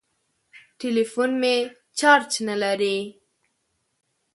ټليفون 0.79 1.29
مې 1.41 1.55
چارچ 1.99 2.31
نه 2.47 2.55
لري. 2.63 2.97